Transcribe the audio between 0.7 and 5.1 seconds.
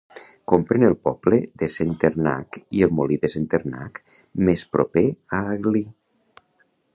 el poble de Centernac i el Molí de Centernac, més proper